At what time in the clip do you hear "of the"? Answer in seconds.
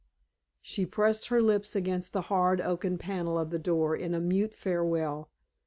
3.37-3.59